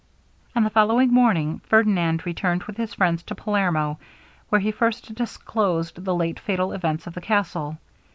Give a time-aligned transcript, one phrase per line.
[0.55, 3.99] On the following morning Ferdinand returned with his friends to Palermo,
[4.49, 7.77] where he first disclosed the late fatal events of the castle.